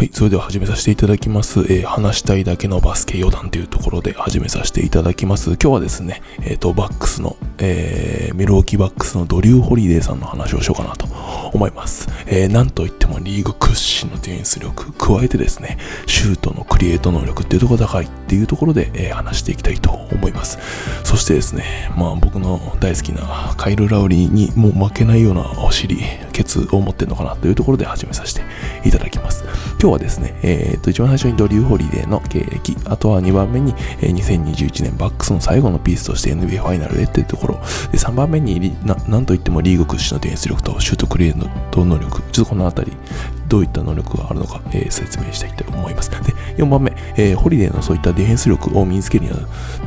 [0.00, 1.60] はい、それでは始めさせていただきます。
[1.60, 5.50] えー、話したいだけのバスケ余談というところで始めさせていただきます。
[5.50, 11.04] 今日はですね、えっ、ー、と、バックスの、えー、ミルウォーキーバックスのドリュー・ホリデーさんの話をしようかなと
[11.52, 12.08] 思います。
[12.24, 20.58] えー、なんといってもリーグ屈指のディフェンス力、加えてですね、シュートのクリエイト能力っていうところが高いっていうところで、えー、話していきたいと思います。
[21.04, 25.98] そしてですね、まあ僕の大好きなカイル・ラウリーにもう負けないようなお尻、
[26.32, 28.40] ケツを持ってるのかなというところで始めさせて
[28.88, 29.44] いただきます。
[29.80, 37.54] 今日はですね、えー、と、一番最初にドリュー・ホリデーの経歴、あとは2番目に、えー、2021年バックスの最後のピースとして NBA ファイナルへっていうところ、
[37.90, 41.34] で、3番目にな、なんといってもリーグ屈指のディフェンス力とシュートクリエイ
[41.70, 42.92] ト能力、ちょっとこのあたり、
[43.48, 46.10] どういった能力があるのか、えー、説明していきたいと思います。
[46.10, 46.18] で、
[46.60, 49.36] 4番目、えー、ホリデーのそういったディフェンス力を身につけるには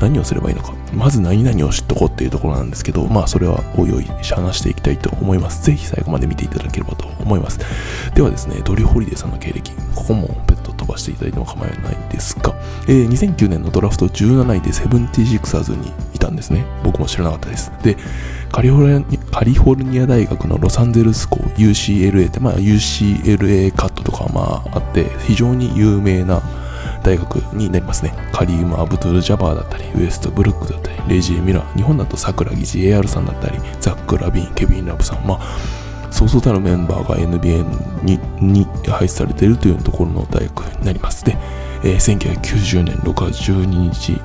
[0.00, 0.74] 何をすればいいのか。
[0.92, 5.64] まず何々を知っとこうっていうところなんですけど、まあそれはおいおい話していきたいと思います。
[5.64, 7.58] ぜひ最後まで見ていただければと思います。
[8.14, 12.54] ではですね、ドリュー・ホリデーさんの経歴、ここもペット飛ばしていただいても構いないんですが、
[12.86, 16.64] えー、2009年のドラフト17位でセブンティシクサーズにいたんですね。
[16.84, 17.72] 僕も知らなかったです。
[17.82, 17.96] で、
[18.52, 26.42] カリフォルニアカリフォルニア大学のロサンゼルス校 UCLA って、まあ、UCLA カットとかまああって非常に有名な
[27.02, 28.14] 大学になりますね。
[28.32, 35.58] カリーム・アブドゥル・ジャバーだったり、ウエスト・ブルックだったり、レジー・ミラー、日本だと桜木 JR さんだったり、ザック・ラビン、ケビン・ラブさん、まあ、
[36.10, 41.24] そうそうたるメンバーが NBA にに配置されているというところの大学になります。
[41.24, 41.36] で、
[41.82, 44.20] えー、1990年6月12日、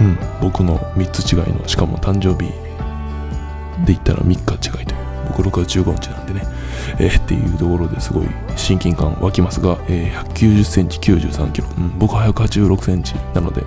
[0.00, 2.50] うん、僕の3つ違いの、しかも誕生日
[3.84, 6.42] で言ったら3日違いという、僕6月15日なんでね、
[6.98, 13.62] えー、っていうところですごい親近感湧きますが、えー、190センチ93キロ、うん、僕は186センチなので、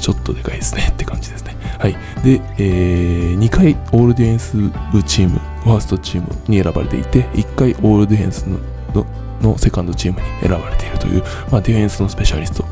[0.00, 1.56] ちょっとでかいですねって感じですね。
[1.78, 1.92] はい。
[2.22, 8.58] で、えー、2回オールディフェンスチーム、ファーストチームに選ばれていて、1回オールディフェンスの
[9.42, 12.64] のセカンドチームに選ばれているという、まあ、ディフェンスのスペシャリスト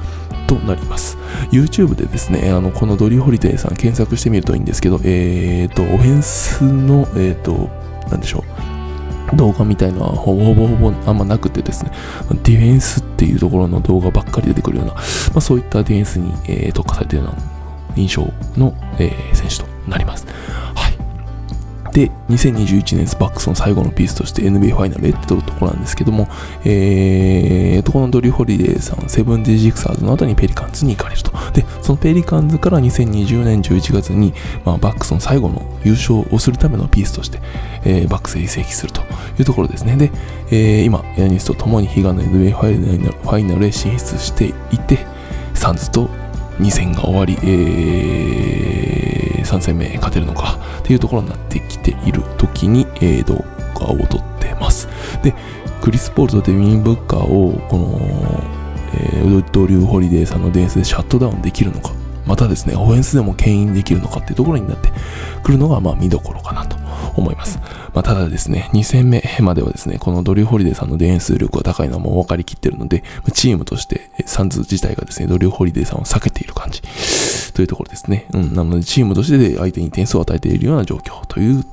[0.46, 1.16] となります。
[1.50, 7.70] YouTube でですね、あの、このドリュー・ホリデーさん検索してみるといいんですけど、えっ、ー、と、オフェンスの、えっ、ー、と、
[8.10, 8.65] なんでしょう。
[9.34, 11.90] 動画みたいのはほぼほぼほぼあんまなくてですね、
[12.44, 15.00] ディフェンスっていうところの動画ばっかり出てくるような、ま
[15.36, 17.42] あ、そういったディフェンスに、えー、特化されているような
[17.96, 18.22] 印象
[18.56, 20.26] の、えー、選手となります。
[21.96, 26.28] で、2021年バックスの最後のピースとして NBA ファイナルへとこなんですけども、
[26.64, 31.32] えーと、このドリュー・ホリデーさん、セブンティシクサーズの後にペリカンズに行かれると。
[31.52, 34.34] で、そのペリカンズから2020年11月に、
[34.64, 37.40] まあ、バックスの最後の優勝をするためのピースとして、
[37.84, 39.02] えー、バックスへ移籍すると
[39.38, 39.96] いうところですね。
[39.96, 40.10] で、
[40.50, 45.06] えー、今、ヤニスと共に悲願の NBA ファイナルへ進出していて、
[45.54, 46.08] サンズと
[46.58, 53.44] 2戦が終わり、えー、3戦目勝てるのかっていうところになってきている時に、えー、動
[53.74, 54.26] 画を撮って。
[55.22, 55.34] で、
[55.80, 58.00] クリス・ポールとデビン・ブッカーをこの、
[58.94, 61.92] えー、ドリュー・ホリデーさんのディフェンスでシャットダウンできるのか、
[62.26, 64.90] またですね、オフェンスでも牽引できるのかっていうところになって
[65.42, 66.76] くるのが、まあ見どころかなと
[67.14, 67.58] 思います。
[67.94, 76.82] まあ、ただですね、2戦目まではですね、このドリュー・ホリデーさんのディフェンス力が高いのはもう分かりきってるので、チームとしてサンズ自体がですね、ドリュー・ホリデーさんを避けている感じ
[77.52, 78.26] というところですね。
[78.32, 81.64] うん、なのでチームとして相手に点数を与えているような状況という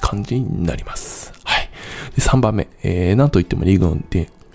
[0.00, 1.01] 感じになります。
[2.16, 3.98] 3番目、えー、なんといってもリーグの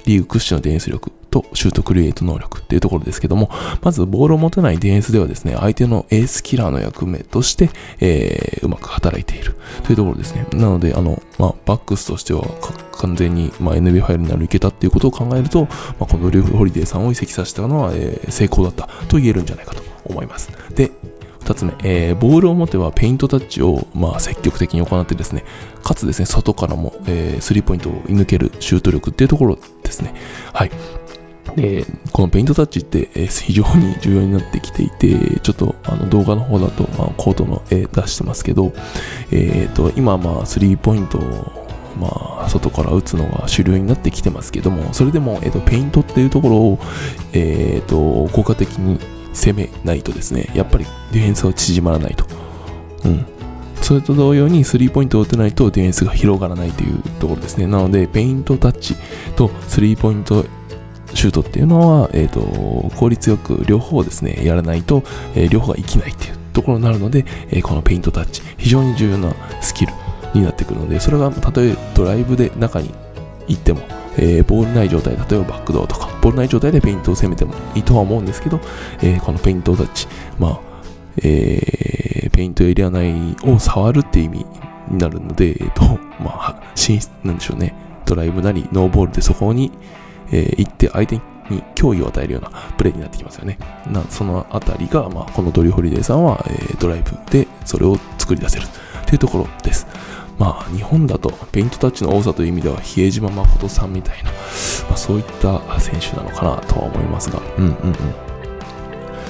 [0.06, 3.50] リーグ屈指のディフェンス力とシュートクリエイト能力っていうところですけども、
[3.82, 7.70] まずボールを持てないディフェンスではですね、相手のエースキラーの役目として、
[8.00, 10.46] えー、うまく働いているというところですね。
[10.54, 12.44] なので、あの、まあ、バックスとしては
[12.94, 15.70] 完全に、まあ、NB ファイルになるいけたっていうことを考えると、ま
[16.02, 20.50] あ、このリュフ・ホリデーさんを移籍させたのは、えー、成功だったと言えるんじゃないかと思います。
[20.74, 20.92] で、
[21.48, 25.46] 2つ目、えー、ボールを持てばペイントタッチを、まあ、積極的に行ってですね、
[25.82, 30.14] かつですね、外からも、えー、スリーポイントを射抜けるシュート力っていうところですね。
[30.54, 30.72] はい。
[31.56, 38.74] で、このペイントタッチって、え非常に重要になってきていて、ちょっとあの動画の方だと、まあ、コートの絵出してますけど、
[39.32, 41.68] えっ、ー、と、今まあ、スリーポイントを
[42.00, 46.80] まあ、外から打つのが主流になってきてますけども、それでも、え、ー、と、ペイントっていうところを、
[47.34, 49.00] えっ、ー、と、効果的に
[49.38, 52.26] 攻めないとですね、やっぱりディフェンスは縮まらないと。
[53.06, 53.26] うん。
[53.82, 57.68] それと同様にスリーポイントを打てないとディフェンスが広がらないというところですね。
[57.68, 58.96] なので、ペイントタッチ
[59.36, 60.46] とスリーポイント
[61.14, 65.04] シュートっていうのは、えーと、効率よく両方ですね、やらないと、
[65.36, 69.94] えー、両方が生きないっていうところになるので、えー、このペイントタッチ、非常に重要なスキル
[70.34, 72.94] になってくるので、それがたとえドライブで中に
[73.48, 73.82] 行っても、
[74.18, 78.60] えー、ボールない状態、例えばバックドアとか、ボールない状態でペイントを攻めてもいいとは思うんですけど、
[79.02, 80.08] えー、このペイントタッチ、
[80.40, 80.60] まあ、
[81.24, 83.14] えー、ペイントエリア内
[83.44, 84.46] を触るっていう意味
[84.90, 85.84] になるので、えっ、ー、と、
[86.22, 87.74] まあ、進出なんでしょうね。
[88.06, 89.72] ドライブなり、ノーボールでそこに
[90.32, 91.22] えー、行って相手に
[91.76, 93.58] 脅威を与えるようなプレーになってきますよね。
[93.92, 98.68] なそのあたりが、まあ、このドリューホリデーさんは、えー、ドライブでそれを作り出せる
[99.06, 99.88] というところです。
[100.38, 104.32] まあ、日本だとペイントタッチの多さという意味では、比江島誠さんみたいな、
[104.88, 107.96] まあ、そういった選手なのかなとは思いますが、うんうんうん。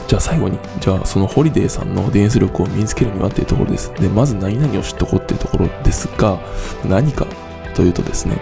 [0.07, 3.93] じゃあ最後に、じゃあそのホリデーさんのディフェンス力を身につけるにはっていうところです。
[3.95, 6.39] で、まず何々を知っとこうっていうところですが、
[6.85, 7.25] 何か
[7.73, 8.41] というとですね、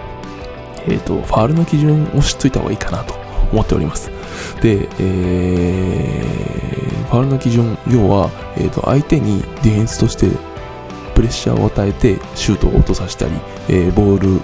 [0.88, 3.14] えっ、ー、と、ファールの基準を知っといた方がいいかなと
[3.52, 4.10] 思っております。
[4.60, 10.28] で、えー、ファールの基準、要は、えー、と相手にディフェンスとして
[11.16, 13.32] プレッシャーを与えてシュートを落とさせたり、
[13.68, 14.40] えー、ボール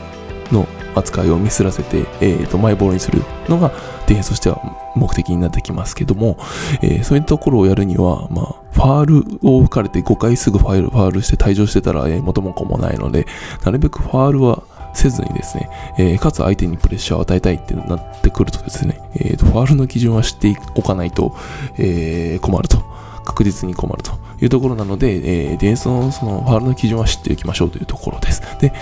[0.52, 4.60] の扱いをミスらせて、えー、とマイボールにするのがディフェンスとしては
[4.96, 6.38] 目的になってきますけども、
[6.82, 13.26] えー、そういうところをやるには、まあ、ファールを吹かれて5回すぐファイルファールして退場してたら、えー、元も子もないので、
[13.64, 14.62] なるべくファールは
[14.94, 21.34] せずにですね、えー、かつ相手にプレッシャーを与えたいってなってくるとですね、えーと、ファールの基準は知っておかないと、
[21.78, 22.92] えー、困ると。
[23.24, 28.42] 確実に困るというところなので、えー、ディフェンスのそのファールの基準は知っておきましょうというところです。
[28.60, 28.72] で、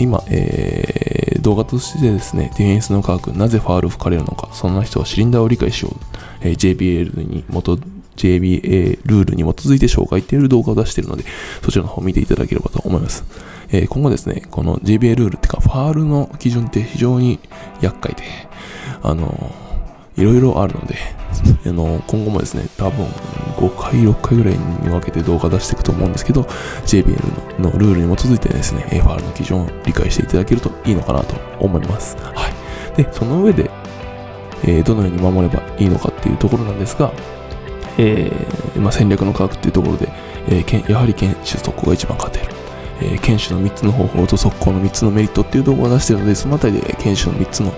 [0.00, 5.96] 今、えー、動画としてですね、ディフェンスの科学、なぜファール吹かれるのか、そんな人はシリンダーを理解しよう。
[6.40, 7.78] えー、JBL に元
[8.16, 11.24] JBA ルールに基づいて紹介っていう動画を出しているので、
[11.62, 13.24] そちらの方を見ていただければと思います。
[13.70, 17.38] えー、今後ですね、この JBA ルールっていうか、ファールの基準って非常に
[17.80, 18.24] 厄介で、
[19.02, 19.54] あの、
[20.16, 20.96] いろいろあるので、
[21.66, 23.06] あの、今後もですね、多分
[23.56, 26.42] 5回、6回ぐらいに分けて動画出していくと思うんですけど、
[26.86, 32.16] JBL のルールに基づいてですね、ファールの基準を理解していただけるといいのかなと思います。
[32.22, 32.96] はい。
[32.96, 33.70] で、その上で、
[34.64, 37.12] えー、どのように守ればいいのかっていうところなんですが、
[37.98, 40.08] えー、まあ、戦略の科学っていうところで、
[40.48, 42.52] えー、やはり堅守速攻が一番勝てる。
[43.00, 47.72] えー、堅守の3つの方法と速攻の3つのメリットっていう動画を出してるので、そのあたりで堅守の3つの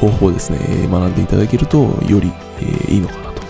[0.00, 0.58] 方法ですね、
[0.90, 2.32] 学んでいただけると、より、
[2.88, 3.42] え、いいのかなと、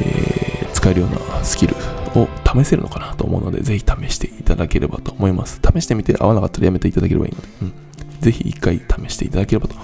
[0.00, 1.74] え、使えるようなスキル
[2.14, 5.60] を試せるのかなと思うので、ぜひ試していただければと思います。
[5.74, 7.72] 試してみて合わなかったらやめていただければいいので、うん、
[8.20, 9.74] ぜひ一回試していただければと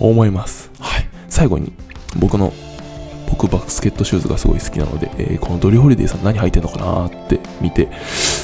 [0.00, 0.70] 思います。
[0.80, 1.08] はい。
[1.28, 1.72] 最後に、
[2.18, 2.52] 僕の
[3.30, 7.88] 僕バスケットシューズがすごい好きなので、えー、このドリューホリデーさん何履いてんのかなって見て、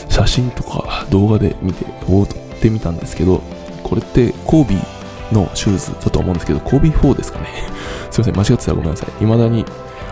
[0.09, 2.27] 写真とか動画で見て、追っ
[2.61, 3.43] てみたんですけど、
[3.83, 4.94] これってコービー
[5.33, 7.49] のシューズだと思うんですけど、コービー4ですかね。
[8.11, 9.09] すいません、間違ってたらごめんなさい。
[9.19, 9.65] 未だに、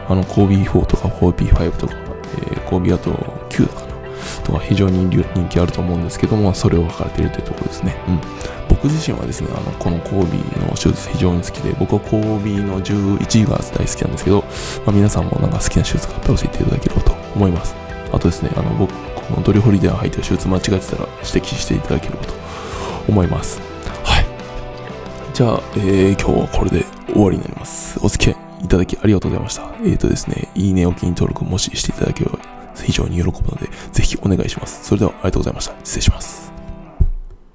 [0.08, 1.94] あの、コービー4とか コービー5 とか、
[2.50, 3.10] えー、コービーあと
[3.50, 3.92] 9だかな。
[4.44, 7.96] とか非常に人気あると思うんですけども、それを履かれているというところですね。
[8.08, 8.20] うん。
[8.68, 14.44] 僕自身はですね、あの、このコービーのシューズ非常に好きで、僕はコービーの11が大好きなんですけど、
[14.86, 17.74] まあ、皆さんもなんか好きなシューズがあったら教えていただければと思います。
[18.12, 22.34] あとですね、あの、僕、このドリホリで履いてるシューズ間違えてたら指摘していただければと
[23.08, 23.71] 思います。
[25.32, 27.98] じゃあ、えー、今日はこれで終わりになります。
[28.02, 29.62] お付き合いいただきありがとうございました。
[29.82, 32.38] えっ、ー、とですね、いいね、お気に登録もししていただければ
[32.76, 34.84] 非常に喜ぶので、ぜひお願いします。
[34.84, 35.74] それではありがとうございました。
[35.84, 36.41] 失礼します。